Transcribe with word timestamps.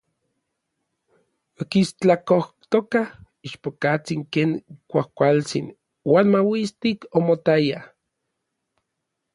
Okistlakojtokaj 1.61 3.03
ichpokatsin 3.49 4.21
ken 4.33 4.49
kuajkualtsin 4.89 5.67
uan 6.11 6.25
mauistik 6.33 6.99
omotaya. 7.17 7.79